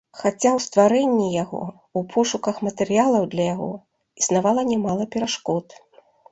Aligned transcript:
Хаця 0.19 0.51
ў 0.51 0.59
стварэнні 0.67 1.27
яго, 1.43 1.59
у 2.01 2.03
пошуках 2.15 2.55
матэрыялаў 2.69 3.29
для 3.35 3.45
яго, 3.53 3.71
існавала 4.25 4.61
нямала 4.73 5.03
перашкод. 5.17 5.65